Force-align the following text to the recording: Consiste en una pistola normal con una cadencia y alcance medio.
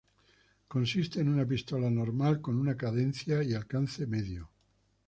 Consiste 0.75 1.19
en 1.21 1.29
una 1.29 1.45
pistola 1.45 1.87
normal 1.91 2.41
con 2.41 2.55
una 2.55 2.75
cadencia 2.75 3.43
y 3.43 3.53
alcance 3.53 4.07
medio. 4.07 4.49